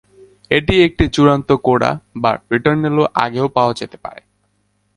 [0.51, 1.91] এটি একটি চূড়ান্ত কোডা
[2.15, 4.21] বা রিটোর্নেলো আগে পাওয়া যেতে পারে।